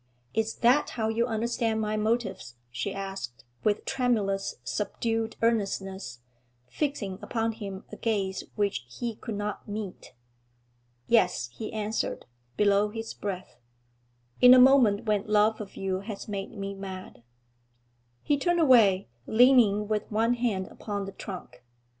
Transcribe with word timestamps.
'Is 0.33 0.55
that 0.55 0.89
how 0.97 1.09
you 1.09 1.27
understand 1.27 1.79
my 1.79 1.95
motives?' 1.95 2.55
she 2.71 2.91
asked, 2.91 3.43
with 3.63 3.85
tremulous, 3.85 4.55
subdued 4.63 5.35
earnestness, 5.43 6.21
fixing 6.65 7.19
upon 7.21 7.51
him 7.51 7.83
a 7.91 7.95
gaze 7.97 8.43
which 8.55 8.83
he 8.89 9.13
could 9.17 9.35
not 9.35 9.67
meet. 9.67 10.15
'Yes,' 11.05 11.51
he 11.53 11.71
answered, 11.71 12.25
below 12.57 12.89
his 12.89 13.13
breath, 13.13 13.59
'in 14.41 14.55
a 14.55 14.59
moment 14.59 15.03
when 15.05 15.23
love 15.27 15.61
of 15.61 15.75
you 15.75 15.99
has 15.99 16.27
made 16.27 16.57
me 16.57 16.73
mad.' 16.73 17.21
He 18.23 18.39
turned 18.39 18.59
away, 18.59 19.07
leaning 19.27 19.87
with 19.87 20.09
one 20.09 20.33
hand 20.33 20.65
upon 20.71 21.05
the 21.05 21.11
trunk. 21.11 21.63